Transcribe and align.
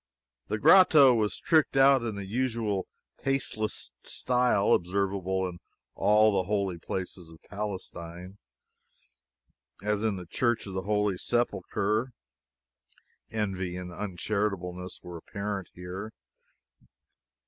The 0.47 0.57
grotto 0.57 1.13
was 1.13 1.37
tricked 1.37 1.77
out 1.77 2.01
in 2.01 2.15
the 2.15 2.25
usual 2.25 2.87
tasteless 3.19 3.93
style 4.01 4.73
observable 4.73 5.47
in 5.47 5.59
all 5.93 6.31
the 6.31 6.47
holy 6.47 6.79
places 6.79 7.29
of 7.29 7.39
Palestine. 7.47 8.39
As 9.83 10.03
in 10.03 10.15
the 10.15 10.25
Church 10.25 10.65
of 10.65 10.73
the 10.73 10.81
Holy 10.89 11.19
Sepulchre, 11.19 12.13
envy 13.29 13.77
and 13.77 13.93
uncharitableness 13.93 15.01
were 15.03 15.17
apparent 15.17 15.67
here. 15.73 16.11